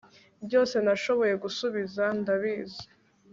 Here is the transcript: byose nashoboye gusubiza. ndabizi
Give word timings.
byose 0.45 0.75
nashoboye 0.85 1.33
gusubiza. 1.43 2.03
ndabizi 2.19 2.85